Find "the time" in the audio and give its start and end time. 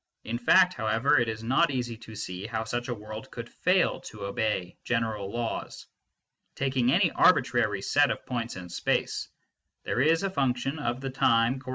11.01-11.59